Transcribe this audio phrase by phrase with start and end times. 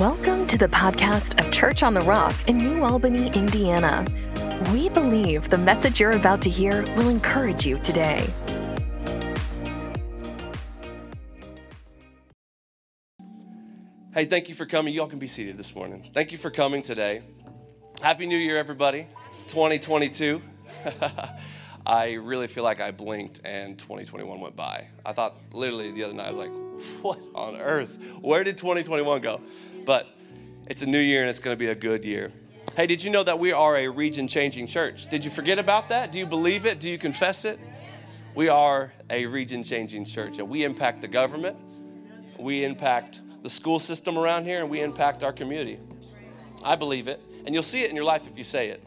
[0.00, 4.06] Welcome to the podcast of Church on the Rock in New Albany, Indiana.
[4.72, 8.24] We believe the message you're about to hear will encourage you today.
[14.14, 14.94] Hey, thank you for coming.
[14.94, 16.08] Y'all can be seated this morning.
[16.14, 17.22] Thank you for coming today.
[18.00, 19.08] Happy New Year, everybody.
[19.30, 20.40] It's 2022.
[21.86, 24.86] I really feel like I blinked and 2021 went by.
[25.04, 26.52] I thought literally the other night, I was like,
[27.02, 27.98] what on earth?
[28.20, 29.40] Where did 2021 go?
[29.88, 30.06] But
[30.66, 32.30] it's a new year and it's going to be a good year.
[32.76, 35.06] Hey, did you know that we are a region changing church?
[35.06, 36.12] Did you forget about that?
[36.12, 36.78] Do you believe it?
[36.78, 37.58] Do you confess it?
[38.34, 41.56] We are a region changing church and we impact the government,
[42.38, 45.80] we impact the school system around here, and we impact our community.
[46.62, 47.22] I believe it.
[47.46, 48.84] And you'll see it in your life if you say it.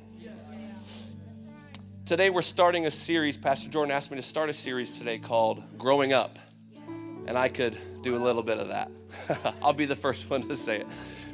[2.06, 3.38] Today, we're starting a series.
[3.38, 6.38] Pastor Jordan asked me to start a series today called Growing Up.
[7.26, 8.92] And I could do a little bit of that.
[9.62, 10.88] I'll be the first one to say it.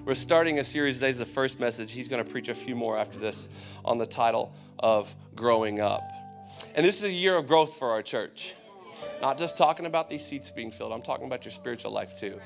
[0.06, 0.96] We're starting a series.
[0.96, 1.92] Today's the first message.
[1.92, 3.50] He's going to preach a few more after this
[3.86, 6.10] on the title of Growing Up.
[6.76, 8.54] And this is a year of growth for our church.
[9.22, 12.40] Not just talking about these seats being filled, I'm talking about your spiritual life too.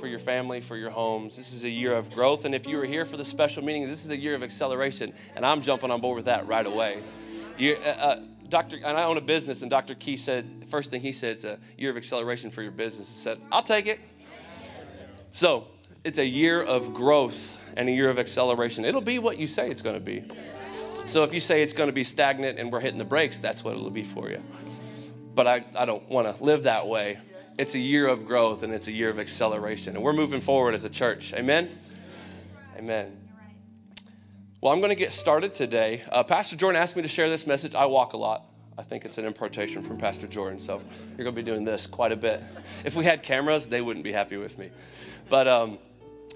[0.00, 1.36] For your family, for your homes.
[1.36, 2.44] This is a year of growth.
[2.44, 5.14] And if you were here for the special meetings, this is a year of acceleration.
[5.36, 7.02] And I'm jumping on board with that right away.
[7.56, 8.20] You, uh, uh,
[8.52, 8.76] Dr.
[8.76, 9.94] And I own a business, and Dr.
[9.94, 13.08] Key said, first thing he said, it's a year of acceleration for your business.
[13.08, 13.98] He said, I'll take it.
[15.32, 15.68] So
[16.04, 18.84] it's a year of growth and a year of acceleration.
[18.84, 20.24] It'll be what you say it's going to be.
[21.06, 23.64] So if you say it's going to be stagnant and we're hitting the brakes, that's
[23.64, 24.42] what it'll be for you.
[25.34, 27.18] But I, I don't want to live that way.
[27.58, 29.96] It's a year of growth and it's a year of acceleration.
[29.96, 31.32] And we're moving forward as a church.
[31.32, 31.70] Amen?
[32.76, 33.21] Amen.
[34.62, 36.04] Well, I'm going to get started today.
[36.08, 37.74] Uh, Pastor Jordan asked me to share this message.
[37.74, 38.44] I walk a lot.
[38.78, 40.60] I think it's an impartation from Pastor Jordan.
[40.60, 40.80] So
[41.18, 42.40] you're going to be doing this quite a bit.
[42.84, 44.70] If we had cameras, they wouldn't be happy with me.
[45.28, 45.78] But um,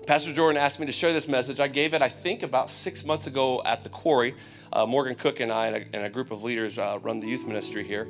[0.09, 1.61] Pastor Jordan asked me to share this message.
[1.61, 4.35] I gave it, I think, about six months ago at the quarry.
[4.73, 7.29] Uh, Morgan Cook and I and a, and a group of leaders uh, run the
[7.29, 8.09] youth ministry here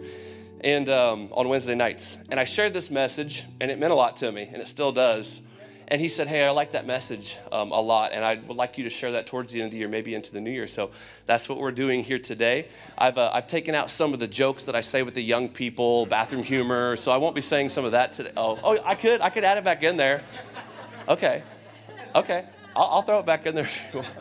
[0.63, 2.17] and um, on Wednesday nights.
[2.31, 4.93] And I shared this message, and it meant a lot to me, and it still
[4.93, 5.43] does.
[5.89, 8.77] And he said, Hey, I like that message um, a lot, and I would like
[8.77, 10.67] you to share that towards the end of the year, maybe into the new year.
[10.67, 10.91] So
[11.27, 12.69] that's what we're doing here today.
[12.99, 15.49] I've, uh, I've taken out some of the jokes that I say with the young
[15.49, 18.33] people, bathroom humor, so I won't be saying some of that today.
[18.37, 19.21] Oh, oh I could.
[19.21, 20.25] I could add it back in there.
[21.09, 21.43] Okay.
[22.15, 22.45] Okay.
[22.75, 24.15] I'll, I'll throw it back in there if you want.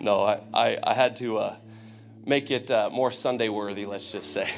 [0.00, 1.56] no, I, I, I had to uh,
[2.24, 4.48] make it uh, more Sunday worthy, let's just say.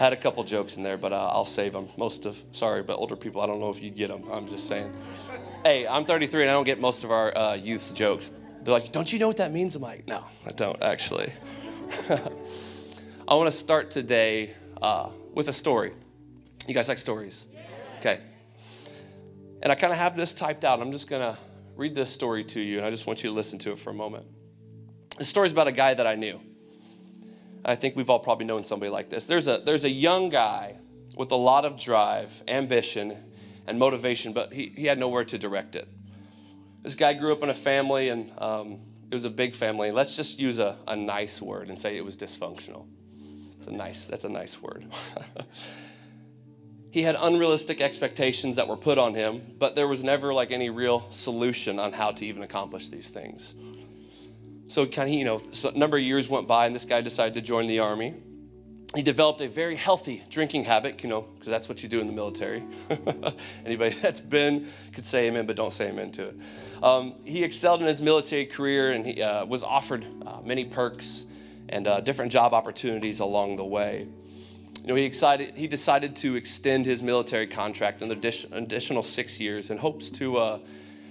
[0.00, 1.90] Had a couple jokes in there, but uh, I'll save them.
[1.98, 4.24] Most of, sorry, but older people, I don't know if you'd get them.
[4.32, 4.92] I'm just saying.
[5.62, 8.32] Hey, I'm 33 and I don't get most of our uh, youth's jokes.
[8.62, 9.76] They're like, don't you know what that means?
[9.76, 11.34] I'm like, no, I don't actually.
[12.08, 15.92] I want to start today uh, with a story.
[16.66, 17.44] You guys like stories?
[17.98, 18.20] Okay.
[19.62, 20.80] And I kind of have this typed out.
[20.80, 21.36] I'm just going to
[21.76, 23.90] read this story to you, and I just want you to listen to it for
[23.90, 24.24] a moment.
[25.18, 26.40] The story's about a guy that I knew.
[27.64, 29.26] I think we've all probably known somebody like this.
[29.26, 30.76] There's a, there's a young guy
[31.16, 33.16] with a lot of drive, ambition,
[33.66, 35.88] and motivation, but he, he had nowhere to direct it.
[36.82, 39.90] This guy grew up in a family, and um, it was a big family.
[39.90, 42.86] Let's just use a, a nice word and say it was dysfunctional.
[43.58, 44.86] It's a nice, that's a nice word.
[46.90, 50.70] he had unrealistic expectations that were put on him, but there was never like any
[50.70, 53.54] real solution on how to even accomplish these things.
[54.70, 57.34] So kind of, you know, a number of years went by and this guy decided
[57.34, 58.14] to join the army.
[58.94, 62.06] He developed a very healthy drinking habit, you know, because that's what you do in
[62.06, 62.62] the military.
[63.66, 66.36] Anybody that's been could say amen, but don't say amen to it.
[66.84, 71.24] Um, he excelled in his military career and he uh, was offered uh, many perks
[71.68, 74.06] and uh, different job opportunities along the way.
[74.82, 79.68] You know, he, excited, he decided to extend his military contract an additional six years
[79.68, 80.58] in hopes to uh,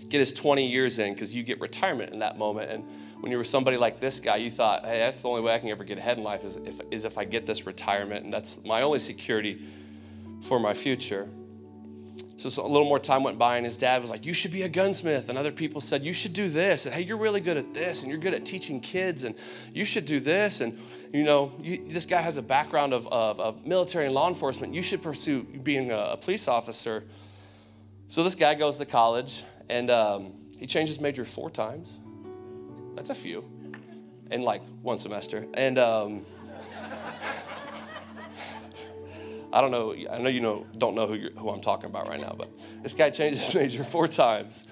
[0.07, 2.71] get his 20 years in because you get retirement in that moment.
[2.71, 2.85] And
[3.19, 5.59] when you were somebody like this guy, you thought, hey, that's the only way I
[5.59, 8.33] can ever get ahead in life is if, is if I get this retirement, and
[8.33, 9.61] that's my only security
[10.41, 11.27] for my future.
[12.37, 14.51] So, so, a little more time went by, and his dad was like, You should
[14.51, 15.27] be a gunsmith.
[15.27, 16.85] And other people said, You should do this.
[16.85, 19.35] And hey, you're really good at this, and you're good at teaching kids, and
[19.73, 20.61] you should do this.
[20.61, 20.79] And,
[21.11, 24.73] you know, you, this guy has a background of, of, of, military and law enforcement.
[24.73, 27.03] You should pursue being a, a police officer.
[28.07, 31.99] So, this guy goes to college, and um, he changes major four times.
[32.99, 33.45] That's a few
[34.29, 35.47] in like one semester.
[35.53, 36.25] And um,
[39.53, 39.95] I don't know.
[40.11, 42.49] I know you know don't know who, who I'm talking about right now, but
[42.83, 44.67] this guy changed his major four times.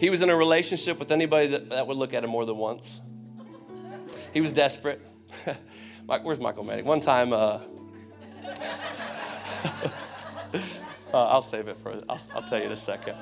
[0.00, 2.56] He was in a relationship with anybody that, that would look at him more than
[2.56, 3.00] once.
[4.34, 5.00] He was desperate.
[6.08, 6.84] Mike, where's Michael Medic?
[6.84, 7.60] One time, uh,
[11.14, 13.16] Uh, I'll save it for, I'll, I'll tell you in a second.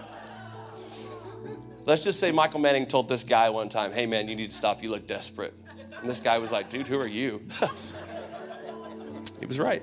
[1.87, 4.57] Let's just say Michael Manning told this guy one time, hey man, you need to
[4.57, 5.53] stop, you look desperate.
[6.01, 7.43] And this guy was like, dude, who are you?
[9.41, 9.83] he was right.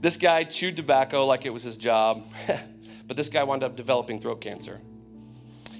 [0.00, 2.26] this guy chewed tobacco like it was his job,
[3.06, 4.80] but this guy wound up developing throat cancer.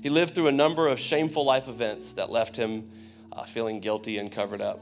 [0.02, 2.90] He lived through a number of shameful life events that left him
[3.32, 4.80] uh, feeling guilty and covered up.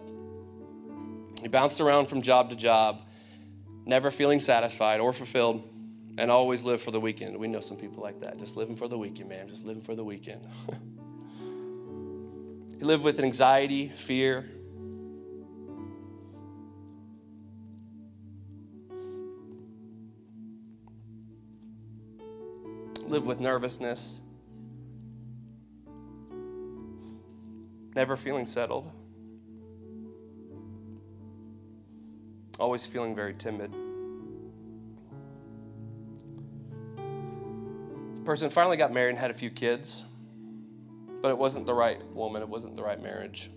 [1.41, 3.07] He bounced around from job to job,
[3.87, 5.67] never feeling satisfied or fulfilled,
[6.19, 7.39] and always live for the weekend.
[7.39, 9.95] We know some people like that, just living for the weekend, man, just living for
[9.95, 10.41] the weekend.
[12.79, 14.51] he lived with anxiety, fear.
[23.07, 24.21] Live with nervousness.
[27.95, 28.93] Never feeling settled.
[32.61, 33.73] always feeling very timid.
[38.21, 40.05] The person finally got married and had a few kids,
[41.23, 43.51] but it wasn't the right woman, it wasn't the right marriage.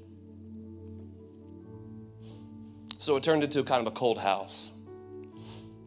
[2.98, 4.72] So it turned into kind of a cold house.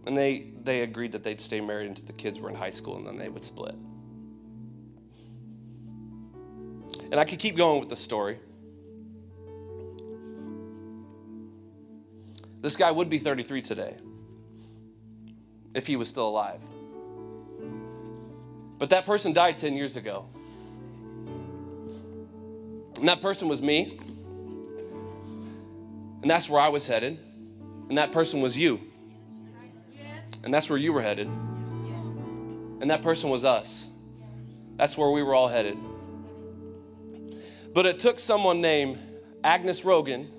[0.04, 2.98] And they, they agreed that they'd stay married until the kids were in high school
[2.98, 3.74] and then they would split.
[7.10, 8.38] And I could keep going with the story.
[12.60, 13.96] This guy would be 33 today
[15.72, 16.60] if he was still alive.
[18.78, 20.26] But that person died 10 years ago.
[22.98, 23.98] And that person was me.
[26.22, 27.18] And that's where I was headed.
[27.88, 28.80] And that person was you.
[30.44, 31.26] And that's where you were headed.
[31.26, 33.88] And that person was us.
[34.76, 35.78] That's where we were all headed.
[37.72, 38.98] But it took someone named
[39.42, 40.30] Agnes Rogan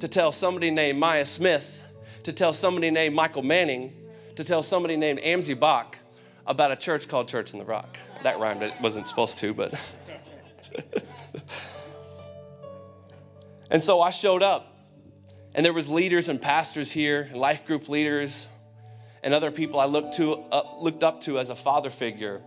[0.00, 1.84] to tell somebody named Maya Smith,
[2.24, 3.92] to tell somebody named Michael Manning,
[4.34, 5.96] to tell somebody named Amzi Bock
[6.46, 7.98] about a church called Church in the Rock.
[8.22, 9.74] That rhymed, it wasn't supposed to, but.
[13.70, 14.76] and so I showed up,
[15.54, 18.46] and there was leaders and pastors here, life group leaders,
[19.22, 22.40] and other people I looked, to, uh, looked up to as a father figure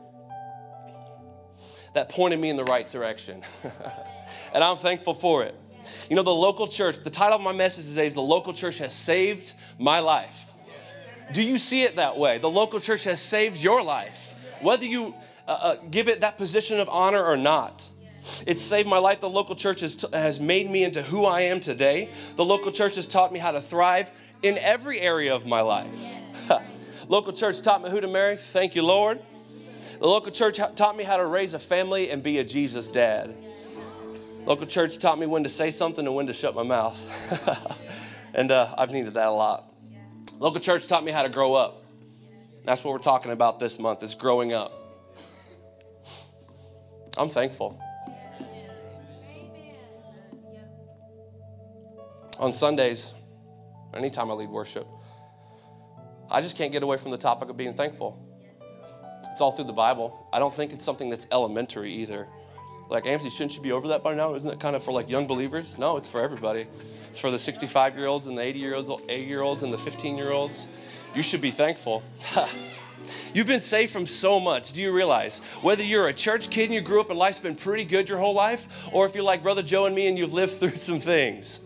[1.94, 3.42] that pointed me in the right direction.
[4.54, 5.56] and I'm thankful for it.
[6.10, 8.78] You know, the local church, the title of my message today is The Local Church
[8.78, 10.49] Has Saved My Life.
[11.34, 12.38] Do you see it that way?
[12.38, 15.14] The local church has saved your life, whether you
[15.48, 17.88] uh, uh, give it that position of honor or not.
[18.46, 19.20] It's saved my life.
[19.20, 22.10] The local church has, t- has made me into who I am today.
[22.36, 24.12] The local church has taught me how to thrive
[24.42, 25.98] in every area of my life.
[27.08, 28.36] local church taught me who to marry.
[28.36, 29.22] Thank you, Lord.
[30.00, 33.36] The local church taught me how to raise a family and be a Jesus dad.
[34.46, 37.00] Local church taught me when to say something and when to shut my mouth.
[38.34, 39.69] and uh, I've needed that a lot.
[40.40, 41.84] Local church taught me how to grow up.
[42.64, 44.72] That's what we're talking about this month is growing up.
[47.18, 47.78] I'm thankful.
[52.40, 53.14] On Sundays,
[53.94, 54.88] anytime I lead worship,
[56.32, 58.26] I just can't get away from the topic of being thankful.
[59.30, 60.26] It's all through the Bible.
[60.32, 62.30] I don't think it's something that's elementary either.
[62.90, 64.34] Like, Amzi, shouldn't you be over that by now?
[64.34, 65.78] Isn't it kind of for like young believers?
[65.78, 66.66] No, it's for everybody.
[67.10, 69.72] It's for the 65 year olds and the 80 year olds, 80 year olds and
[69.72, 70.68] the 15 year olds.
[71.16, 72.04] You should be thankful.
[73.34, 74.74] You've been saved from so much.
[74.74, 75.40] Do you realize?
[75.62, 78.18] Whether you're a church kid and you grew up and life's been pretty good your
[78.18, 81.00] whole life, or if you're like Brother Joe and me and you've lived through some
[81.00, 81.60] things,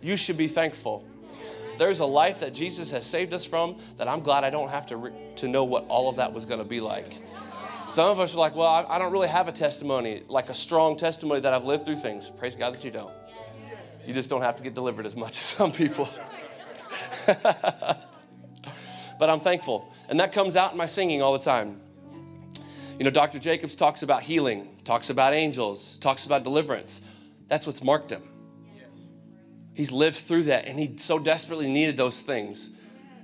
[0.00, 1.04] you should be thankful.
[1.78, 4.86] There's a life that Jesus has saved us from that I'm glad I don't have
[4.86, 7.18] to, re- to know what all of that was going to be like.
[7.88, 10.54] Some of us are like, well, I, I don't really have a testimony, like a
[10.54, 12.30] strong testimony that I've lived through things.
[12.38, 13.12] Praise God that you don't.
[14.06, 16.08] You just don't have to get delivered as much as some people.
[17.26, 18.08] but
[19.20, 19.92] I'm thankful.
[20.08, 21.80] And that comes out in my singing all the time.
[22.98, 23.38] You know, Dr.
[23.38, 27.00] Jacobs talks about healing, talks about angels, talks about deliverance.
[27.48, 28.22] That's what's marked him.
[29.74, 32.70] He's lived through that, and he so desperately needed those things,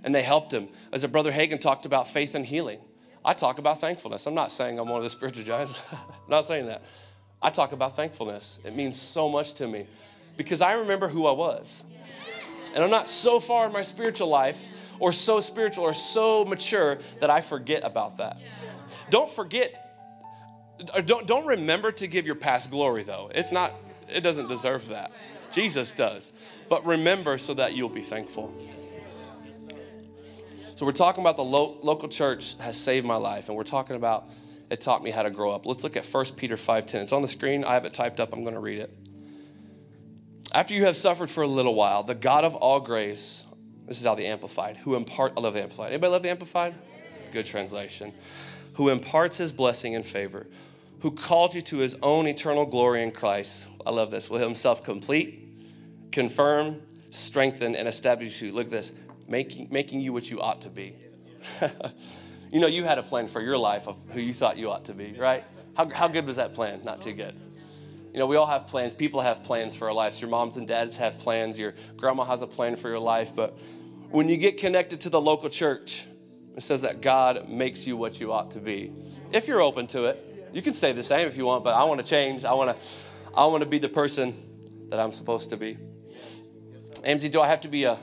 [0.03, 0.69] and they helped him.
[0.93, 2.79] As a brother Hagin talked about faith and healing.
[3.29, 4.27] I talk about thankfulness.
[4.27, 5.83] I'm not saying I'm one of the spiritual giants.
[5.93, 5.99] I'm
[6.31, 6.83] not saying that.
[7.43, 8.59] I talk about thankfulness.
[8.65, 9.87] It means so much to me
[10.39, 11.85] because I remember who I was.
[12.75, 14.65] And I'm not so far in my spiritual life
[14.99, 18.39] or so spiritual or so mature that I forget about that.
[19.11, 19.75] Don't forget,
[20.95, 23.31] uh, don't, don't remember to give your past glory though.
[23.35, 23.75] It's not,
[24.09, 25.13] it doesn't deserve that.
[25.53, 26.33] Jesus does.
[26.71, 28.55] But remember so that you'll be thankful.
[30.79, 33.97] So we're talking about the lo- local church has saved my life, and we're talking
[33.97, 34.31] about
[34.71, 35.67] it taught me how to grow up.
[35.67, 37.03] Let's look at 1 Peter 5:10.
[37.03, 37.65] It's on the screen.
[37.65, 38.33] I have it typed up.
[38.33, 38.97] I'm going to read it.
[40.53, 43.45] After you have suffered for a little while, the God of all grace,
[43.89, 45.89] this is how the amplified, who impart I love the amplified.
[45.89, 46.77] Anybody love the amplified?
[47.33, 48.13] good translation,
[48.75, 50.47] who imparts his blessing and favor,
[51.01, 53.67] who called you to his own eternal glory in Christ.
[53.85, 54.31] I love this.
[54.31, 55.45] Will himself complete,
[56.13, 58.53] confirm, strengthen, and establish you.
[58.53, 58.93] Look at this
[59.29, 60.97] making, making you what you ought to be.
[62.51, 64.87] you know, you had a plan for your life of who you thought you ought
[64.87, 65.45] to be, right?
[65.75, 66.81] How, how good was that plan?
[66.85, 67.35] Not too good.
[68.13, 68.95] You know, we all have plans.
[68.95, 70.21] People have plans for our lives.
[70.21, 71.59] Your moms and dads have plans.
[71.59, 73.37] Your grandma has a plan for your life.
[73.37, 73.57] But
[74.11, 76.07] when you get connected to the local church,
[76.57, 78.93] it says that God makes you what you ought to be.
[79.31, 81.85] If you're open to it, you can stay the same if you want, but I
[81.85, 82.45] want to change.
[82.45, 82.85] I want to,
[83.35, 85.77] I want to be the person that I'm supposed to be.
[87.05, 87.99] Amzi, do I have to be a?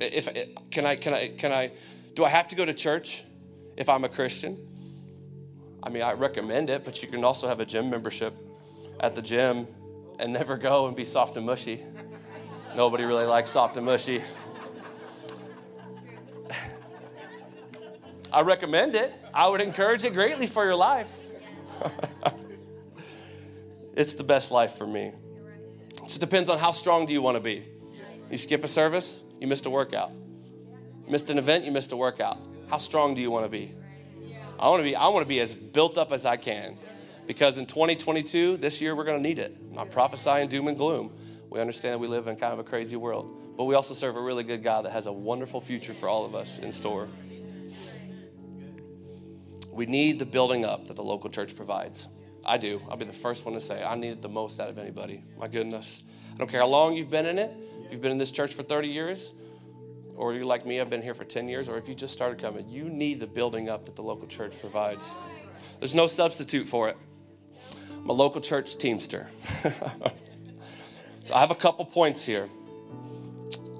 [0.00, 1.72] If eh, can I can I can I?
[2.14, 3.24] Do I have to go to church
[3.76, 4.58] if I'm a Christian?
[5.82, 8.34] I mean, I recommend it, but you can also have a gym membership
[9.00, 9.66] at the gym
[10.18, 11.84] and never go and be soft and mushy.
[12.74, 14.22] Nobody really likes soft and mushy.
[18.32, 19.12] I recommend it.
[19.32, 21.12] I would encourage it greatly for your life.
[23.96, 25.12] it's the best life for me.
[25.92, 27.64] It just depends on how strong do you want to be.
[28.30, 30.12] You skip a service, you missed a workout.
[31.08, 32.38] Missed an event, you missed a workout.
[32.68, 33.74] How strong do you want to be?
[34.58, 36.76] I want to be I want to be as built up as I can.
[37.26, 39.56] Because in 2022, this year we're going to need it.
[39.68, 41.12] I'm not prophesying doom and gloom.
[41.50, 44.16] We understand that we live in kind of a crazy world, but we also serve
[44.16, 47.08] a really good God that has a wonderful future for all of us in store.
[49.70, 52.08] We need the building up that the local church provides.
[52.44, 52.80] I do.
[52.90, 55.22] I'll be the first one to say I need it the most out of anybody.
[55.38, 56.02] My goodness.
[56.32, 57.50] I don't care how long you've been in it.
[57.88, 59.32] If you've been in this church for 30 years,
[60.14, 62.38] or you're like me, I've been here for 10 years, or if you just started
[62.38, 65.10] coming, you need the building up that the local church provides.
[65.78, 66.98] There's no substitute for it.
[67.90, 69.26] I'm a local church teamster.
[71.24, 72.50] so I have a couple points here.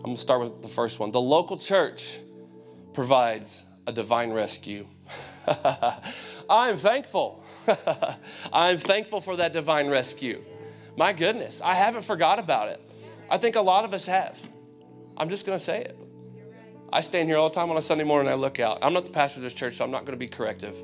[0.03, 1.11] I'm to start with the first one.
[1.11, 2.19] The local church
[2.95, 4.87] provides a divine rescue.
[6.49, 7.45] I'm thankful.
[8.55, 10.43] I'm thankful for that divine rescue.
[10.97, 12.88] My goodness, I haven't forgot about it.
[13.31, 14.39] I think a lot of us have.
[15.17, 15.99] I'm just going to say it.
[16.91, 18.79] I stand here all the time on a Sunday morning I look out.
[18.81, 20.77] I'm not the pastor of this church, so I'm not going to be corrective.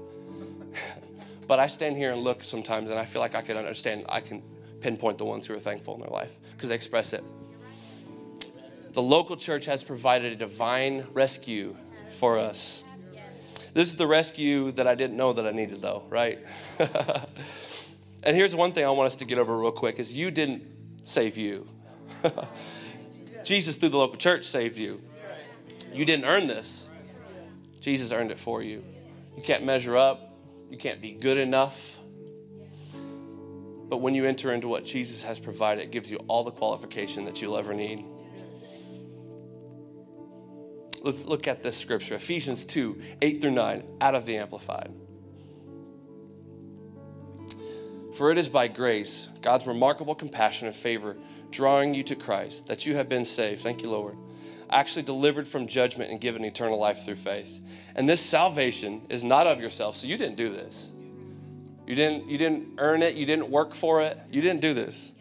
[1.46, 4.20] but I stand here and look sometimes and I feel like I can understand, I
[4.20, 4.42] can
[4.80, 7.24] pinpoint the ones who are thankful in their life because they express it.
[8.92, 11.74] The local church has provided a divine rescue
[12.12, 12.82] for us.
[13.72, 16.38] This is the rescue that I didn't know that I needed, though, right?
[16.78, 20.62] and here's one thing I want us to get over real quick is you didn't
[21.02, 21.68] save you.
[23.44, 25.00] Jesus through the local church saved you.
[25.92, 26.88] You didn't earn this.
[27.80, 28.82] Jesus earned it for you.
[29.37, 30.34] You can't measure up.
[30.70, 31.99] You can't be good enough.
[33.88, 37.26] But when you enter into what Jesus has provided, it gives you all the qualification
[37.26, 38.04] that you'll ever need.
[41.02, 44.92] Let's look at this scripture Ephesians 2 8 through 9, out of the Amplified.
[48.16, 51.16] For it is by grace, God's remarkable compassion and favor,
[51.54, 53.62] drawing you to Christ, that you have been saved.
[53.62, 54.16] Thank you, Lord.
[54.68, 57.61] Actually delivered from judgment and given eternal life through faith.
[57.94, 60.92] And this salvation is not of yourself, so you didn't do this.
[61.87, 65.12] You didn't, you didn't earn it, you didn't work for it, you didn't do this.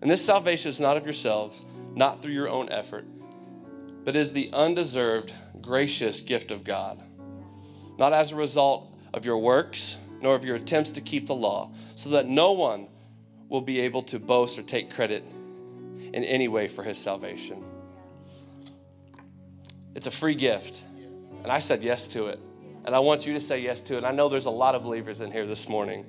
[0.00, 3.04] And this salvation is not of yourselves, not through your own effort
[4.04, 7.00] but is the undeserved, gracious gift of God,
[7.98, 11.70] not as a result of your works, nor of your attempts to keep the law,
[11.94, 12.88] so that no one
[13.48, 15.24] will be able to boast or take credit
[16.12, 17.64] in any way for his salvation.
[19.94, 20.84] It's a free gift,
[21.42, 22.40] and I said yes to it.
[22.84, 23.98] And I want you to say yes to it.
[23.98, 26.04] And I know there's a lot of believers in here this morning.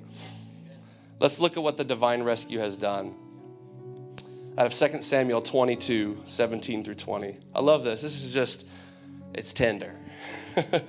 [1.20, 3.14] Let's look at what the divine rescue has done
[4.56, 7.38] out of 2 Samuel 22, 17 through 20.
[7.54, 8.02] I love this.
[8.02, 8.66] This is just,
[9.32, 9.94] it's tender.
[10.54, 10.82] this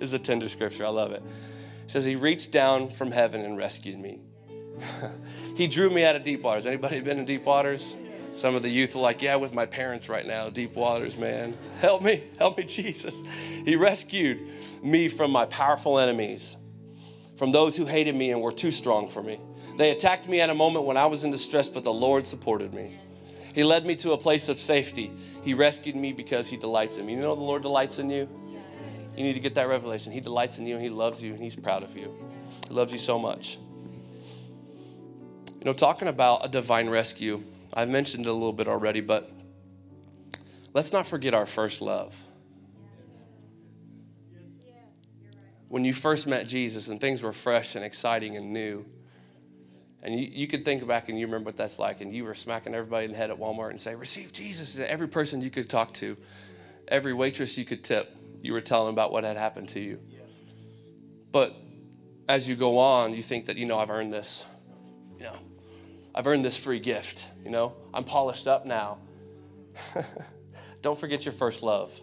[0.00, 0.84] is a tender scripture.
[0.84, 1.22] I love it.
[1.84, 4.20] It says, He reached down from heaven and rescued me.
[5.56, 6.66] he drew me out of deep waters.
[6.66, 7.96] Anybody been in deep waters?
[8.38, 11.58] Some of the youth are like, Yeah, with my parents right now, deep waters, man.
[11.80, 13.22] Help me, help me, Jesus.
[13.64, 14.38] He rescued
[14.80, 16.56] me from my powerful enemies,
[17.36, 19.40] from those who hated me and were too strong for me.
[19.76, 22.72] They attacked me at a moment when I was in distress, but the Lord supported
[22.72, 22.96] me.
[23.54, 25.10] He led me to a place of safety.
[25.42, 27.14] He rescued me because He delights in me.
[27.14, 28.28] You know the Lord delights in you?
[29.16, 30.12] You need to get that revelation.
[30.12, 32.14] He delights in you, and He loves you, and He's proud of you.
[32.68, 33.58] He loves you so much.
[35.58, 37.42] You know, talking about a divine rescue,
[37.74, 39.30] I've mentioned it a little bit already, but
[40.74, 42.16] let's not forget our first love.
[45.68, 48.86] When you first met Jesus and things were fresh and exciting and new,
[50.02, 52.34] and you, you could think back and you remember what that's like, and you were
[52.34, 54.78] smacking everybody in the head at Walmart and say, Receive Jesus.
[54.78, 56.16] Every person you could talk to,
[56.86, 59.98] every waitress you could tip, you were telling about what had happened to you.
[61.32, 61.54] But
[62.28, 64.46] as you go on, you think that, you know, I've earned this.
[65.18, 65.36] You know,
[66.14, 67.28] I've earned this free gift.
[67.44, 68.98] You know, I'm polished up now.
[70.82, 72.00] Don't forget your first love.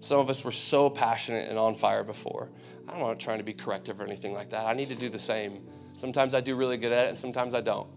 [0.00, 2.50] Some of us were so passionate and on fire before.
[2.86, 4.66] I don't want to try to be corrective or anything like that.
[4.66, 5.66] I need to do the same.
[5.96, 7.88] Sometimes I do really good at it, and sometimes I don't.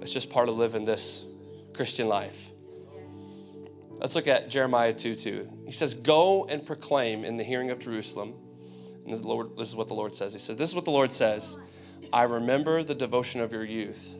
[0.00, 1.24] It's just part of living this
[1.72, 2.50] Christian life.
[3.98, 5.50] Let's look at Jeremiah 2 2.
[5.66, 8.34] He says, Go and proclaim in the hearing of Jerusalem.
[9.02, 10.32] And this is, Lord, this is what the Lord says.
[10.32, 11.56] He says, This is what the Lord says
[12.12, 14.16] I remember the devotion of your youth.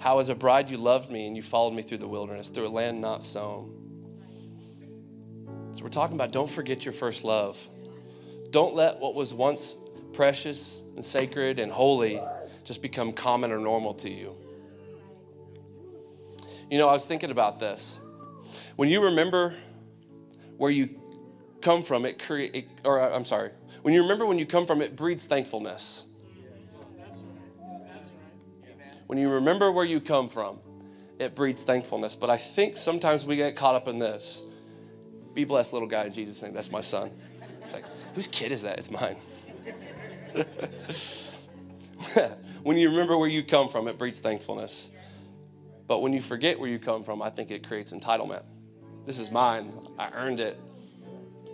[0.00, 2.66] How as a bride you loved me and you followed me through the wilderness, through
[2.66, 3.72] a land not sown.
[5.72, 7.58] So we're talking about don't forget your first love.
[8.50, 9.76] Don't let what was once
[10.12, 12.20] precious and sacred and holy
[12.64, 14.34] just become common or normal to you.
[16.70, 18.00] You know, I was thinking about this.
[18.76, 19.54] When you remember
[20.56, 20.98] where you
[21.60, 23.50] come from, it create or I'm sorry.
[23.82, 26.05] When you remember when you come from, it breeds thankfulness.
[29.06, 30.58] When you remember where you come from,
[31.18, 32.16] it breeds thankfulness.
[32.16, 34.44] But I think sometimes we get caught up in this.
[35.34, 36.54] Be blessed, little guy, in Jesus' name.
[36.54, 37.10] That's my son.
[37.62, 37.84] It's like,
[38.14, 38.78] whose kid is that?
[38.78, 39.16] It's mine.
[42.62, 44.90] when you remember where you come from, it breeds thankfulness.
[45.86, 48.42] But when you forget where you come from, I think it creates entitlement.
[49.04, 49.72] This is mine.
[49.98, 50.58] I earned it.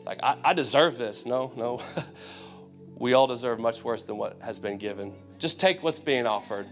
[0.05, 1.27] Like, I, I deserve this.
[1.27, 1.81] No, no.
[2.97, 5.13] we all deserve much worse than what has been given.
[5.39, 6.67] Just take what's being offered.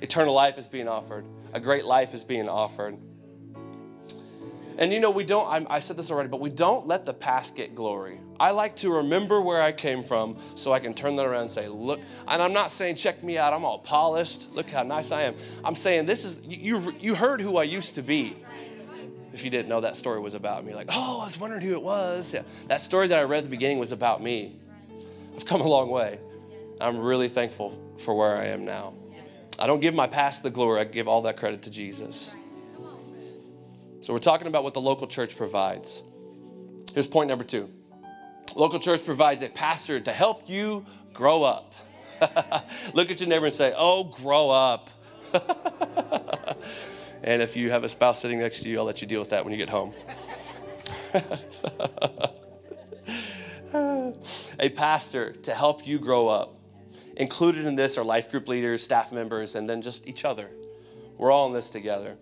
[0.00, 2.96] Eternal life is being offered, a great life is being offered.
[4.78, 7.12] And you know, we don't, I, I said this already, but we don't let the
[7.12, 8.18] past get glory.
[8.40, 11.50] I like to remember where I came from so I can turn that around and
[11.50, 15.12] say, look, and I'm not saying, check me out, I'm all polished, look how nice
[15.12, 15.34] I am.
[15.62, 18.36] I'm saying, this is, you, you heard who I used to be.
[19.34, 21.72] If you didn't know that story was about me, like, oh, I was wondering who
[21.72, 22.32] it was.
[22.32, 22.42] Yeah.
[22.68, 24.56] That story that I read at the beginning was about me.
[25.36, 26.18] I've come a long way.
[26.80, 28.94] I'm really thankful for where I am now.
[29.60, 32.34] I don't give my past the glory, I give all that credit to Jesus.
[34.00, 36.02] So we're talking about what the local church provides.
[36.94, 37.70] Here's point number two
[38.56, 41.74] local church provides a pastor to help you grow up.
[42.94, 44.90] Look at your neighbor and say, Oh, grow up.
[47.22, 49.30] and if you have a spouse sitting next to you, I'll let you deal with
[49.30, 49.94] that when you get home.
[54.58, 56.59] a pastor to help you grow up.
[57.20, 60.48] Included in this are life group leaders, staff members, and then just each other.
[61.18, 62.16] We're all in this together.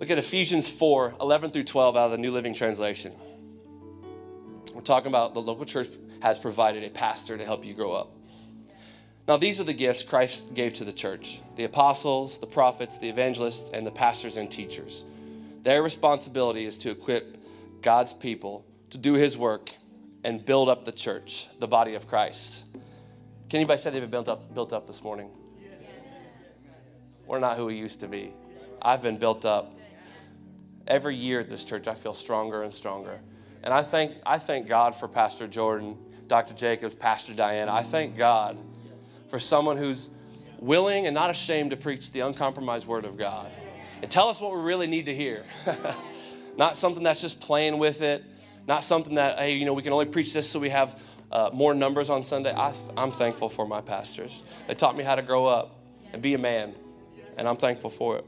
[0.00, 3.12] Look at Ephesians 4 11 through 12 out of the New Living Translation.
[4.74, 5.86] We're talking about the local church
[6.20, 8.10] has provided a pastor to help you grow up.
[9.28, 13.08] Now, these are the gifts Christ gave to the church the apostles, the prophets, the
[13.08, 15.04] evangelists, and the pastors and teachers.
[15.62, 17.36] Their responsibility is to equip
[17.82, 19.70] God's people to do his work
[20.24, 22.64] and build up the church, the body of Christ.
[23.52, 25.28] Can anybody say they've been built up, built up this morning?
[27.26, 28.32] We're not who we used to be.
[28.80, 29.78] I've been built up
[30.86, 33.20] every year at this church, I feel stronger and stronger.
[33.62, 36.54] And I thank, I thank God for Pastor Jordan, Dr.
[36.54, 37.74] Jacobs, Pastor Diana.
[37.74, 38.56] I thank God
[39.28, 40.08] for someone who's
[40.58, 43.50] willing and not ashamed to preach the uncompromised word of God
[44.00, 45.44] and tell us what we really need to hear.
[46.56, 48.24] not something that's just playing with it,
[48.66, 50.98] not something that, hey, you know, we can only preach this so we have
[51.32, 52.52] uh, more numbers on Sunday.
[52.54, 54.42] I, I'm thankful for my pastors.
[54.68, 55.80] They taught me how to grow up
[56.12, 56.74] and be a man,
[57.36, 58.26] and I'm thankful for it.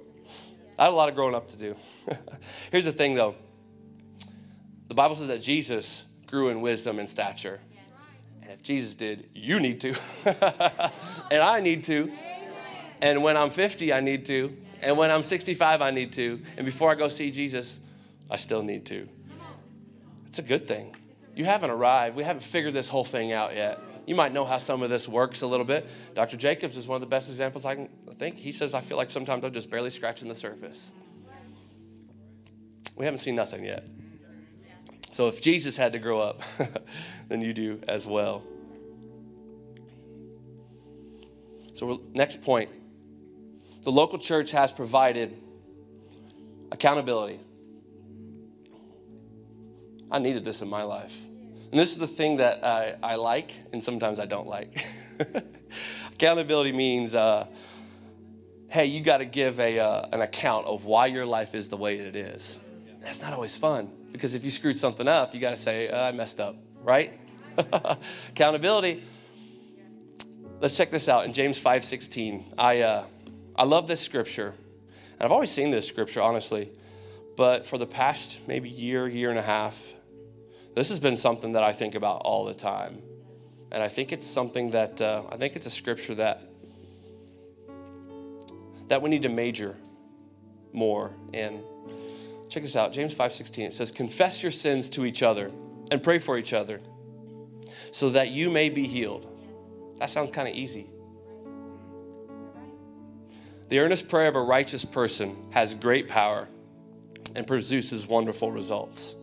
[0.78, 1.76] I had a lot of growing up to do.
[2.72, 3.36] Here's the thing though
[4.88, 7.60] the Bible says that Jesus grew in wisdom and stature.
[8.42, 9.94] And if Jesus did, you need to.
[10.24, 12.12] and I need to.
[13.00, 14.56] And when I'm 50, I need to.
[14.82, 16.42] And when I'm 65, I need to.
[16.56, 17.80] And before I go see Jesus,
[18.30, 19.08] I still need to.
[20.26, 20.94] It's a good thing.
[21.34, 22.16] You haven't arrived.
[22.16, 23.80] We haven't figured this whole thing out yet.
[24.06, 25.88] You might know how some of this works a little bit.
[26.14, 26.36] Dr.
[26.36, 28.36] Jacobs is one of the best examples I can think.
[28.36, 30.92] He says, I feel like sometimes I'm just barely scratching the surface.
[32.96, 33.88] We haven't seen nothing yet.
[35.10, 36.42] So if Jesus had to grow up,
[37.28, 38.44] then you do as well.
[41.72, 42.70] So, next point
[43.82, 45.36] the local church has provided
[46.72, 47.38] accountability.
[50.14, 51.16] I needed this in my life.
[51.72, 54.86] And this is the thing that I, I like and sometimes I don't like.
[56.12, 57.48] Accountability means, uh,
[58.68, 61.76] hey, you got to give a, uh, an account of why your life is the
[61.76, 62.56] way it is.
[63.00, 66.04] That's not always fun because if you screwed something up, you got to say, uh,
[66.04, 67.18] I messed up, right?
[68.28, 69.02] Accountability.
[70.60, 72.54] Let's check this out in James 5:16.
[72.56, 73.04] I uh,
[73.56, 74.54] I love this scripture.
[75.14, 76.70] And I've always seen this scripture, honestly.
[77.36, 79.84] But for the past maybe year, year and a half,
[80.74, 83.00] this has been something that I think about all the time.
[83.70, 86.42] And I think it's something that, uh, I think it's a scripture that,
[88.88, 89.76] that we need to major
[90.72, 91.62] more in.
[92.48, 93.66] Check this out, James 5:16.
[93.66, 95.50] It says, "Confess your sins to each other
[95.90, 96.80] and pray for each other,
[97.90, 99.26] so that you may be healed."
[99.98, 100.90] That sounds kind of easy.
[103.68, 106.48] The earnest prayer of a righteous person has great power
[107.34, 109.14] and produces wonderful results.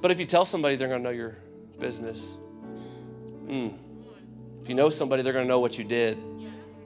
[0.00, 1.36] But if you tell somebody, they're going to know your
[1.78, 2.36] business.
[3.46, 3.76] Mm.
[4.62, 6.18] If you know somebody, they're going to know what you did.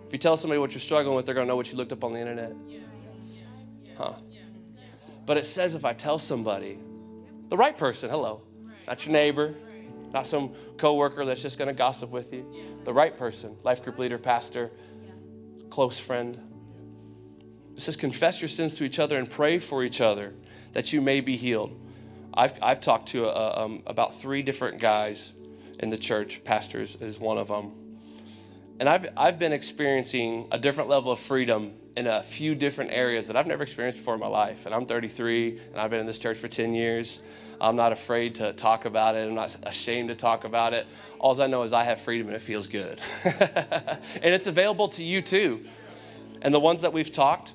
[0.07, 1.93] If you tell somebody what you're struggling with, they're going to know what you looked
[1.93, 2.53] up on the internet.
[3.97, 4.15] Huh.
[5.25, 6.79] But it says if I tell somebody,
[7.49, 8.43] the right person, hello,
[8.87, 9.55] not your neighbor,
[10.13, 12.47] not some coworker that's just going to gossip with you,
[12.85, 14.71] the right person, life group leader, pastor,
[15.71, 16.39] close friend.
[17.77, 20.35] It says confess your sins to each other and pray for each other
[20.73, 21.79] that you may be healed.
[22.35, 25.33] I've, I've talked to uh, um, about three different guys
[25.79, 26.43] in the church.
[26.45, 27.73] Pastors is one of them.
[28.81, 33.27] And I've, I've been experiencing a different level of freedom in a few different areas
[33.27, 34.67] that I've never experienced before in my life.
[34.67, 37.23] And I'm 33, and I've been in this church for 10 years.
[37.61, 39.29] I'm not afraid to talk about it.
[39.29, 40.87] I'm not ashamed to talk about it.
[41.21, 42.99] All I know is I have freedom and it feels good.
[43.25, 45.65] and it's available to you too.
[46.41, 47.53] And the ones that we've talked,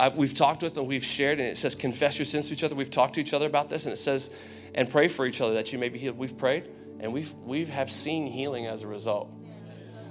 [0.00, 2.64] I've, we've talked with and we've shared, and it says, confess your sins to each
[2.64, 2.74] other.
[2.74, 4.30] We've talked to each other about this, and it says,
[4.74, 6.16] and pray for each other that you may be healed.
[6.16, 9.30] We've prayed, and we've, we have seen healing as a result.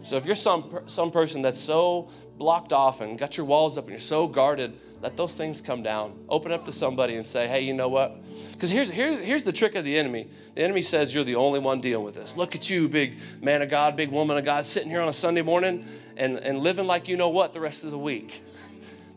[0.03, 3.85] So if you're some, some person that's so blocked off and got your walls up
[3.85, 6.23] and you're so guarded, let those things come down.
[6.29, 8.23] Open up to somebody and say, hey, you know what?
[8.53, 10.29] Because here's, here's, here's the trick of the enemy.
[10.55, 12.37] The enemy says you're the only one dealing with this.
[12.37, 15.13] Look at you, big man of God, big woman of God, sitting here on a
[15.13, 18.41] Sunday morning and, and living like you know what the rest of the week.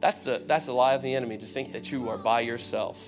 [0.02, 2.98] That's the, that's the lie of the enemy to think that you are by yourself.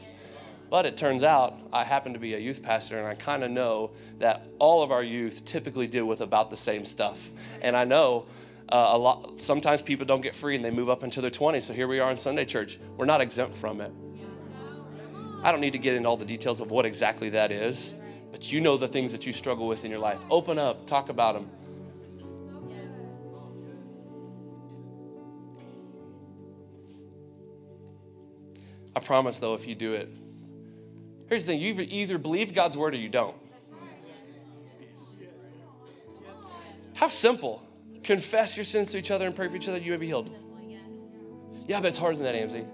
[0.71, 3.51] But it turns out I happen to be a youth pastor, and I kind of
[3.51, 7.33] know that all of our youth typically deal with about the same stuff.
[7.61, 8.27] And I know
[8.69, 9.41] uh, a lot.
[9.41, 11.63] Sometimes people don't get free and they move up into their 20s.
[11.63, 12.79] So here we are in Sunday church.
[12.97, 13.93] We're not exempt from it.
[15.43, 17.93] I don't need to get into all the details of what exactly that is,
[18.31, 20.21] but you know the things that you struggle with in your life.
[20.31, 21.51] Open up, talk about them.
[29.05, 30.09] Promise, though, if you do it,
[31.29, 33.37] here's the thing you either believe God's word or you don't.
[36.95, 37.63] How simple.
[38.03, 40.31] Confess your sins to each other and pray for each other you may be healed.
[41.67, 42.67] Yeah, but it's harder than that, Amzi.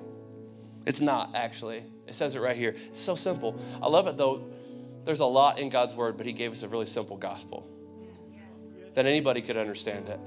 [0.85, 1.85] It's not, actually.
[2.07, 2.75] It says it right here.
[2.89, 3.61] It's so simple.
[3.81, 4.45] I love it, though.
[5.05, 7.67] There's a lot in God's word, but He gave us a really simple gospel
[8.95, 10.19] that anybody could understand it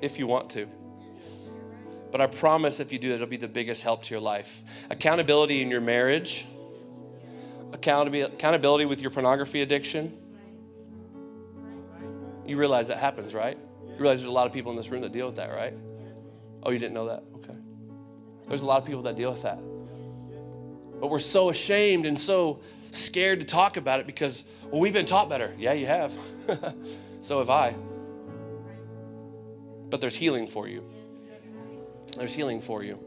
[0.00, 0.68] if you want to.
[2.10, 4.62] But I promise if you do, it'll be the biggest help to your life.
[4.90, 6.46] Accountability in your marriage,
[7.72, 10.16] accountability with your pornography addiction.
[12.46, 13.58] You realize that happens, right?
[13.86, 15.74] You realize there's a lot of people in this room that deal with that, right?
[16.62, 17.24] Oh, you didn't know that?
[17.36, 17.58] Okay.
[18.48, 19.58] There's a lot of people that deal with that.
[21.00, 25.06] But we're so ashamed and so scared to talk about it because, well, we've been
[25.06, 25.54] taught better.
[25.58, 26.12] Yeah, you have.
[27.20, 27.76] so have I.
[29.90, 30.84] But there's healing for you.
[32.16, 32.98] There's healing for you.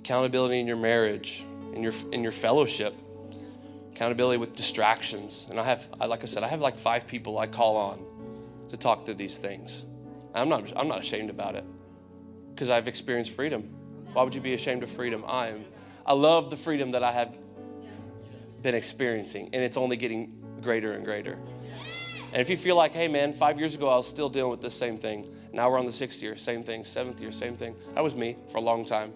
[0.00, 2.94] Accountability in your marriage, in your in your fellowship.
[3.92, 5.46] Accountability with distractions.
[5.50, 7.98] And I have, like I said, I have like five people I call on
[8.68, 9.84] to talk through these things.
[10.34, 11.64] I'm not, I'm not ashamed about it
[12.54, 13.74] because I've experienced freedom.
[14.12, 15.24] Why would you be ashamed of freedom?
[15.26, 15.64] I am.
[16.06, 17.36] I love the freedom that I have
[18.62, 21.38] been experiencing, and it's only getting greater and greater.
[22.38, 24.60] And if you feel like, hey man, five years ago I was still dealing with
[24.60, 27.74] this same thing, now we're on the sixth year, same thing, seventh year, same thing.
[27.96, 29.12] That was me for a long time.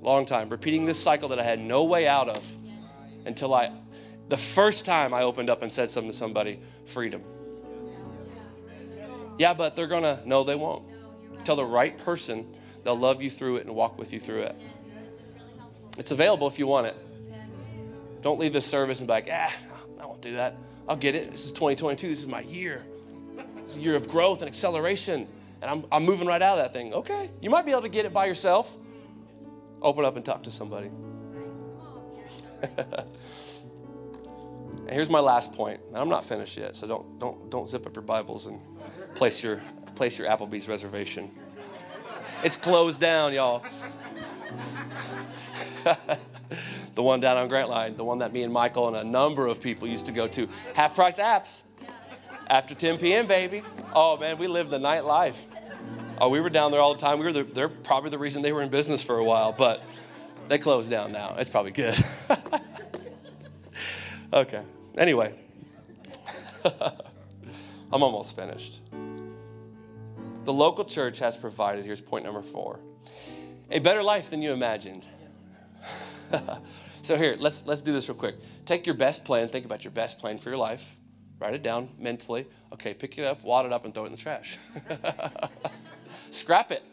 [0.00, 0.48] Long time.
[0.48, 2.56] Repeating this cycle that I had no way out of
[3.26, 3.72] until I,
[4.28, 7.24] the first time I opened up and said something to somebody, freedom.
[9.38, 10.84] Yeah, but they're gonna, no, they won't.
[11.44, 12.46] Tell the right person,
[12.84, 14.62] they'll love you through it and walk with you through it.
[15.98, 16.96] It's available if you want it.
[18.20, 19.52] Don't leave this service and be like, ah,
[20.00, 20.54] I won't do that.
[20.88, 21.30] I'll get it.
[21.30, 22.08] This is 2022.
[22.08, 22.84] This is my year.
[23.58, 25.28] It's a year of growth and acceleration
[25.62, 26.92] and I'm, I'm moving right out of that thing.
[26.92, 28.76] Okay, you might be able to get it by yourself.
[29.80, 30.90] Open up and talk to somebody.
[32.62, 33.06] and
[34.90, 35.80] here's my last point.
[35.94, 38.60] I'm not finished yet, so don't, don't, don't zip up your Bibles and
[39.14, 39.60] place your,
[39.94, 41.30] place your Applebee's reservation.
[42.42, 43.64] It's closed down, y'all.
[46.94, 49.60] the one down on Grantline, the one that me and Michael and a number of
[49.60, 50.48] people used to go to.
[50.74, 51.62] Half price apps.
[52.48, 53.62] After 10 p.m., baby.
[53.94, 55.42] Oh, man, we lived the night life.
[56.18, 57.18] Oh, we were down there all the time.
[57.18, 59.82] We were the, they're probably the reason they were in business for a while, but
[60.48, 61.36] they closed down now.
[61.38, 62.04] It's probably good.
[64.32, 64.62] okay.
[64.98, 65.34] Anyway.
[66.64, 68.80] I'm almost finished.
[70.44, 72.80] The local church has provided, here's point number four,
[73.70, 75.06] a better life than you imagined.
[77.02, 78.36] so here, let's let's do this real quick.
[78.64, 80.96] Take your best plan, think about your best plan for your life.
[81.38, 82.46] Write it down mentally.
[82.72, 84.58] Okay, pick it up, wad it up, and throw it in the trash.
[86.30, 86.84] Scrap it.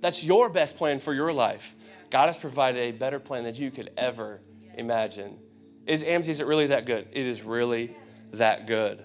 [0.00, 1.74] That's your best plan for your life.
[2.10, 4.40] God has provided a better plan than you could ever
[4.76, 5.38] imagine.
[5.86, 7.08] Is Amzi, is it really that good?
[7.12, 7.96] It is really
[8.32, 9.04] that good.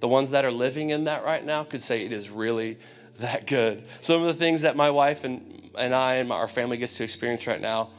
[0.00, 2.78] The ones that are living in that right now could say it is really
[3.18, 3.84] that good.
[4.00, 7.02] Some of the things that my wife and, and I and our family gets to
[7.02, 7.90] experience right now,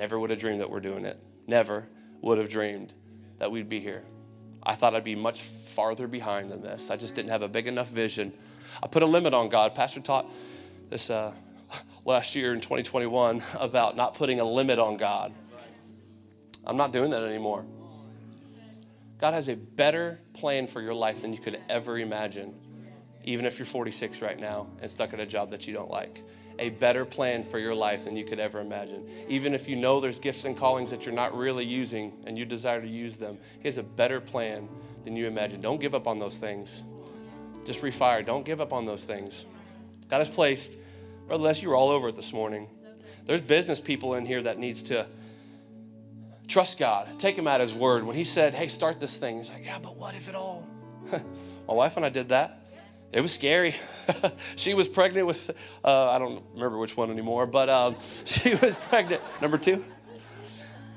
[0.00, 1.22] never would have dreamed that we're doing it.
[1.46, 1.86] Never
[2.22, 2.94] would have dreamed
[3.38, 4.02] that we'd be here.
[4.62, 6.90] I thought I'd be much farther behind than this.
[6.90, 8.32] I just didn't have a big enough vision.
[8.82, 9.74] I put a limit on God.
[9.74, 10.26] Pastor taught
[10.88, 11.34] this uh,
[12.06, 15.34] last year in 2021 about not putting a limit on God.
[16.66, 17.66] I'm not doing that anymore.
[19.18, 22.54] God has a better plan for your life than you could ever imagine,
[23.24, 26.22] even if you're 46 right now and stuck at a job that you don't like.
[26.60, 29.08] A better plan for your life than you could ever imagine.
[29.28, 32.44] Even if you know there's gifts and callings that you're not really using and you
[32.44, 34.68] desire to use them, He has a better plan
[35.04, 35.60] than you imagine.
[35.60, 36.82] Don't give up on those things.
[37.64, 38.24] Just refire.
[38.24, 39.44] Don't give up on those things.
[40.08, 40.76] God has placed,
[41.26, 42.68] Brother Les, you were all over it this morning.
[43.24, 45.06] There's business people in here that needs to
[46.50, 47.06] Trust God.
[47.20, 48.04] Take him at his word.
[48.04, 50.66] When he said, hey, start this thing, he's like, yeah, but what if it all?
[51.12, 52.59] My wife and I did that.
[53.12, 53.74] It was scary.
[54.56, 55.50] she was pregnant with,
[55.84, 59.84] uh, I don't remember which one anymore, but um, she was pregnant, number two.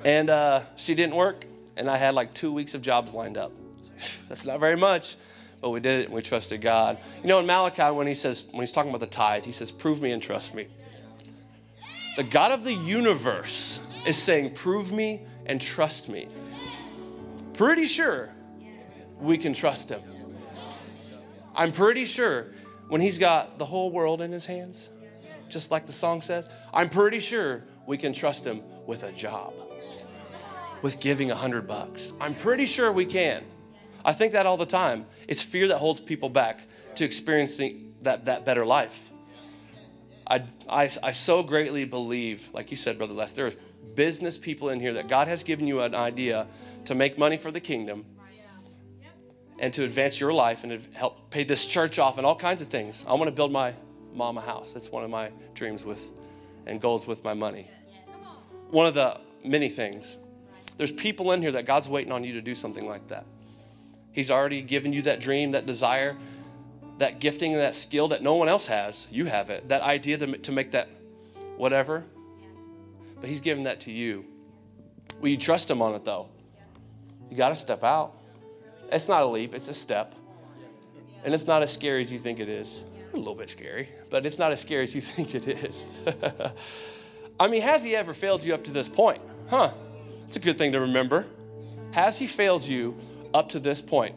[0.05, 1.45] And uh, she didn't work,
[1.75, 3.51] and I had like two weeks of jobs lined up.
[4.29, 5.15] That's not very much,
[5.59, 6.99] but we did it and we trusted God.
[7.21, 9.71] You know, in Malachi, when he says, when he's talking about the tithe, he says,
[9.71, 10.67] prove me and trust me.
[12.15, 16.27] The God of the universe is saying, prove me and trust me.
[17.53, 18.29] Pretty sure
[19.19, 20.01] we can trust him.
[21.55, 22.47] I'm pretty sure
[22.87, 24.89] when he's got the whole world in his hands,
[25.49, 29.53] just like the song says, I'm pretty sure we can trust him with a job,
[30.81, 32.13] with giving a hundred bucks.
[32.19, 33.43] I'm pretty sure we can.
[34.05, 35.05] I think that all the time.
[35.27, 36.61] It's fear that holds people back
[36.95, 39.11] to experiencing that, that better life.
[40.27, 43.53] I, I, I so greatly believe, like you said, Brother Les, there are
[43.95, 46.47] business people in here that God has given you an idea
[46.85, 48.05] to make money for the kingdom
[49.63, 52.67] and to advance your life and help pay this church off and all kinds of
[52.67, 53.05] things.
[53.07, 53.73] I want to build my
[54.13, 54.73] mom a house.
[54.73, 56.11] That's one of my dreams with
[56.65, 57.69] and goals with my money.
[58.71, 60.17] One of the many things.
[60.75, 63.25] There's people in here that God's waiting on you to do something like that.
[64.11, 66.17] He's already given you that dream, that desire,
[66.97, 69.07] that gifting, that skill that no one else has.
[69.11, 69.69] You have it.
[69.69, 70.89] That idea to, to make that
[71.55, 72.03] whatever
[73.23, 74.25] but He's given that to you.
[75.21, 76.27] Will you trust Him on it though?
[77.31, 78.17] You got to step out.
[78.91, 80.13] It's not a leap, it's a step.
[81.23, 82.81] And it's not as scary as you think it is.
[83.13, 85.85] A little bit scary, but it's not as scary as you think it is.
[87.39, 89.21] I mean, has He ever failed you up to this point?
[89.49, 89.71] Huh?
[90.27, 91.25] It's a good thing to remember.
[91.91, 92.97] Has He failed you
[93.33, 94.15] up to this point?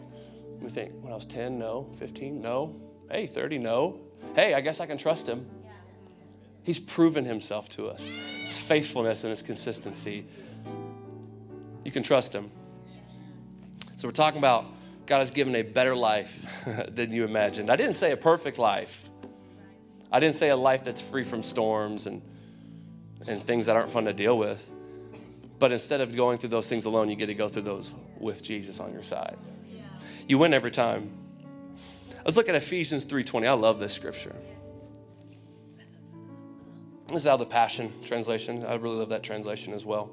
[0.61, 1.89] You think, when I was 10, no.
[1.99, 2.75] 15, no.
[3.11, 4.01] Hey, 30, no.
[4.35, 5.47] Hey, I guess I can trust Him.
[6.63, 8.13] He's proven Himself to us
[8.47, 10.25] his faithfulness and his consistency.
[11.85, 12.51] You can trust him.
[13.97, 14.67] So we're talking about
[15.07, 16.47] God has given a better life
[16.89, 17.71] than you imagined.
[17.71, 19.09] I didn't say a perfect life.
[20.13, 22.23] I didn't say a life that's free from storms and,
[23.27, 24.71] and things that aren't fun to deal with.
[25.59, 28.43] But instead of going through those things alone, you get to go through those with
[28.43, 29.39] Jesus on your side.
[30.29, 31.11] You win every time.
[32.25, 33.47] Let's look at Ephesians 3:20.
[33.47, 34.35] I love this scripture.
[37.09, 38.67] This is out of the Passion translation.
[38.67, 40.11] I really love that translation as well.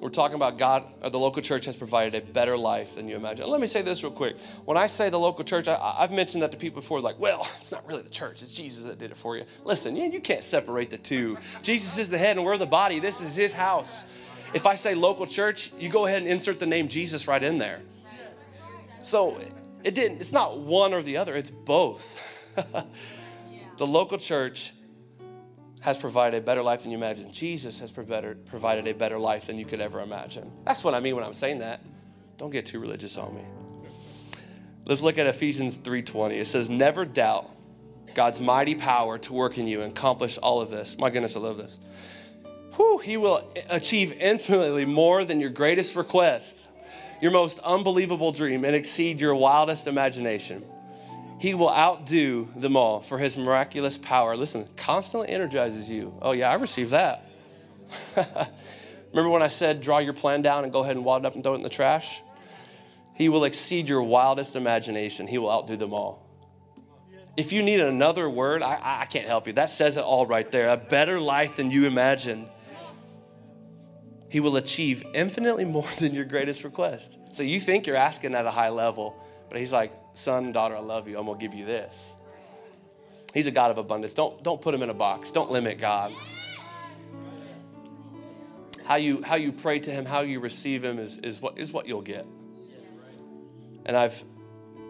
[0.00, 3.16] We're talking about God, uh, the local church has provided a better life than you
[3.16, 3.48] imagine.
[3.48, 4.36] Let me say this real quick.
[4.64, 7.48] When I say the local church, I, have mentioned that to people before, like, well,
[7.60, 9.44] it's not really the church, it's Jesus that did it for you.
[9.64, 11.38] Listen, you, you can't separate the two.
[11.62, 12.98] Jesus is the head and we're the body.
[12.98, 14.04] This is his house.
[14.54, 17.58] If I say local church, you go ahead and insert the name Jesus right in
[17.58, 17.80] there.
[19.02, 19.38] So
[19.82, 22.20] it didn't, it's not one or the other, it's both.
[23.78, 24.72] the local church
[25.80, 27.30] has provided a better life than you imagine.
[27.30, 30.50] Jesus has provided a better life than you could ever imagine.
[30.64, 31.80] That's what I mean when I'm saying that.
[32.38, 33.42] Don't get too religious on me.
[34.84, 36.38] Let's look at Ephesians 3:20.
[36.38, 37.50] It says, "Never doubt
[38.14, 41.40] God's mighty power to work in you and accomplish all of this." My goodness, I
[41.40, 41.78] love this.
[42.76, 46.66] Whew, he will achieve infinitely more than your greatest request,
[47.20, 50.64] your most unbelievable dream, and exceed your wildest imagination.
[51.38, 54.36] He will outdo them all for his miraculous power.
[54.36, 56.18] Listen, constantly energizes you.
[56.22, 57.28] Oh, yeah, I received that.
[58.16, 61.34] Remember when I said, draw your plan down and go ahead and wad it up
[61.34, 62.22] and throw it in the trash?
[63.14, 65.26] He will exceed your wildest imagination.
[65.26, 66.22] He will outdo them all.
[67.36, 69.52] If you need another word, I, I can't help you.
[69.52, 70.70] That says it all right there.
[70.70, 72.48] A better life than you imagined.
[74.28, 77.18] He will achieve infinitely more than your greatest request.
[77.32, 80.80] So you think you're asking at a high level, but he's like, son, daughter, I
[80.80, 81.18] love you.
[81.18, 82.16] I'm going to give you this.
[83.34, 84.14] He's a God of abundance.
[84.14, 85.30] Don't, don't put him in a box.
[85.30, 86.12] Don't limit God.
[88.84, 91.72] How you, how you pray to him, how you receive him is, is, what, is
[91.72, 92.24] what you'll get.
[93.84, 94.24] And I've,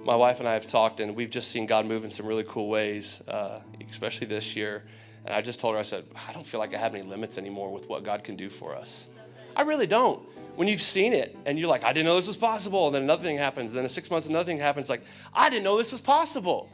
[0.05, 2.45] my wife and I have talked, and we've just seen God move in some really
[2.45, 4.85] cool ways, uh, especially this year.
[5.25, 7.39] And I just told her, I said, I don't feel like I have any limits
[7.39, 9.09] anymore with what God can do for us.
[9.57, 10.23] I really don't.
[10.57, 13.03] When you've seen it and you're like, I didn't know this was possible, and then
[13.03, 15.93] another thing happens, then in six months another thing happens, like, I didn't know this
[15.93, 16.71] was possible.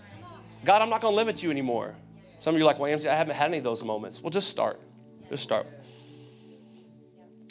[0.65, 1.97] God, I'm not gonna limit you anymore.
[2.39, 4.23] Some of you are like, well, Amzi, I haven't had any of those moments.
[4.23, 4.81] Well, just start.
[5.29, 5.67] Just start.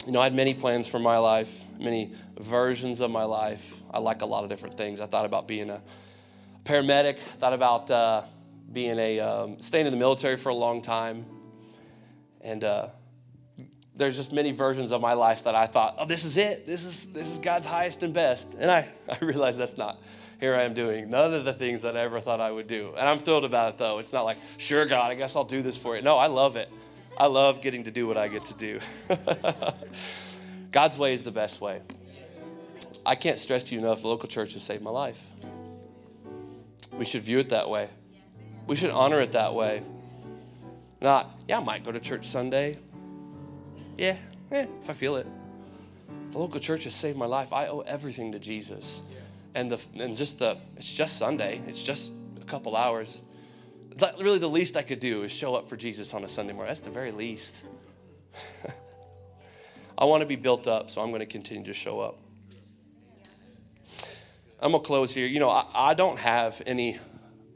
[0.06, 3.80] You know, I had many plans for my life, many versions of my life.
[3.90, 5.00] I like a lot of different things.
[5.00, 5.80] I thought about being a
[6.64, 8.22] paramedic, thought about uh,
[8.72, 11.26] being a, um, staying in the military for a long time.
[12.40, 12.88] And, uh,
[13.96, 16.66] there's just many versions of my life that I thought, oh, this is it.
[16.66, 18.54] This is this is God's highest and best.
[18.58, 20.00] And I, I realized that's not.
[20.40, 22.94] Here I am doing none of the things that I ever thought I would do.
[22.98, 23.98] And I'm thrilled about it though.
[23.98, 26.02] It's not like, sure, God, I guess I'll do this for you.
[26.02, 26.68] No, I love it.
[27.16, 28.80] I love getting to do what I get to do.
[30.72, 31.82] God's way is the best way.
[33.04, 35.20] I can't stress to you enough the local church has saved my life.
[36.92, 37.88] We should view it that way.
[38.66, 39.82] We should honor it that way.
[41.00, 42.78] Not, yeah, I might go to church Sunday.
[43.96, 44.16] Yeah,
[44.50, 45.26] yeah, if I feel it.
[46.30, 47.52] The local church has saved my life.
[47.52, 49.02] I owe everything to Jesus.
[49.54, 51.60] And the and just the it's just Sunday.
[51.66, 53.22] It's just a couple hours.
[54.18, 56.70] Really, the least I could do is show up for Jesus on a Sunday morning.
[56.70, 57.62] That's the very least.
[59.98, 62.18] I want to be built up, so I'm going to continue to show up.
[64.58, 65.26] I'm gonna close here.
[65.26, 66.98] You know, I, I don't have any.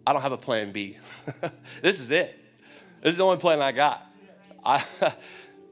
[0.06, 0.98] I don't have a plan B.
[1.82, 2.38] this is it.
[3.00, 4.04] This is the only plan I got.
[4.64, 4.84] I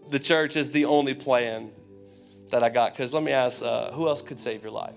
[0.08, 1.70] the church is the only plan
[2.50, 2.92] that I got.
[2.92, 4.94] Because let me ask, uh, who else could save your life?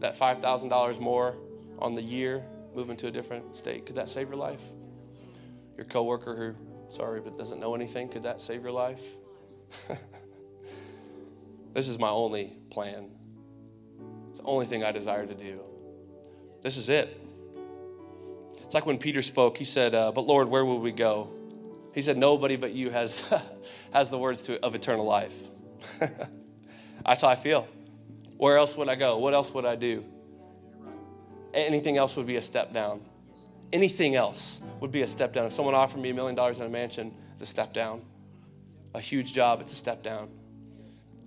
[0.00, 1.34] That $5,000 more
[1.78, 2.44] on the year,
[2.74, 4.62] moving to a different state, could that save your life?
[5.76, 9.02] Your coworker who, sorry, but doesn't know anything, could that save your life?
[11.74, 13.10] this is my only plan.
[14.30, 15.60] It's the only thing I desire to do.
[16.62, 17.20] This is it.
[18.62, 21.30] It's like when Peter spoke, he said, uh, But Lord, where will we go?
[21.94, 23.24] He said, Nobody but you has,
[23.92, 25.34] has the words to, of eternal life.
[27.06, 27.66] That's how I feel.
[28.36, 29.18] Where else would I go?
[29.18, 30.04] What else would I do?
[31.52, 33.00] Anything else would be a step down.
[33.72, 35.46] Anything else would be a step down.
[35.46, 38.02] If someone offered me a million dollars in a mansion, it's a step down.
[38.94, 40.28] A huge job, it's a step down.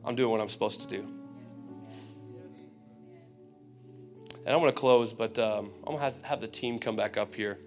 [0.03, 1.07] I'm doing what I'm supposed to do.
[4.45, 7.15] And I'm going to close, but um, I'm going to have the team come back
[7.15, 7.59] up here.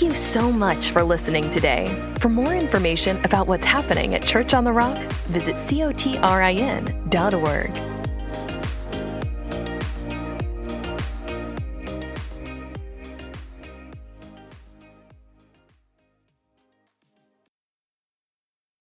[0.00, 1.86] Thank you so much for listening today.
[2.20, 4.96] For more information about what's happening at Church on the Rock,
[5.28, 7.99] visit cotrin.org.